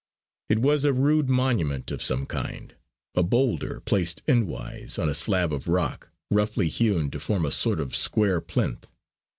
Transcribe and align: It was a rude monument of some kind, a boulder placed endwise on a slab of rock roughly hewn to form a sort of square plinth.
It 0.49 0.57
was 0.57 0.83
a 0.83 0.93
rude 0.93 1.29
monument 1.29 1.91
of 1.91 2.01
some 2.01 2.25
kind, 2.25 2.73
a 3.13 3.21
boulder 3.21 3.79
placed 3.81 4.25
endwise 4.25 4.97
on 4.97 5.07
a 5.07 5.13
slab 5.13 5.53
of 5.53 5.67
rock 5.67 6.09
roughly 6.31 6.69
hewn 6.69 7.11
to 7.11 7.19
form 7.19 7.45
a 7.45 7.51
sort 7.51 7.79
of 7.79 7.93
square 7.95 8.41
plinth. 8.41 8.89